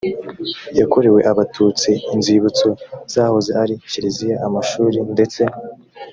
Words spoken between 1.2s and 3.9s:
abatutsi inzibutso zahoze ari